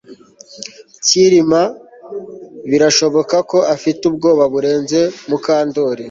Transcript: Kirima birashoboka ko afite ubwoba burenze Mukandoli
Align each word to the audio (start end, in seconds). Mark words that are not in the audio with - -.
Kirima 1.05 1.61
birashoboka 2.69 3.37
ko 3.49 3.57
afite 3.75 4.01
ubwoba 4.11 4.43
burenze 4.53 4.99
Mukandoli 5.29 5.99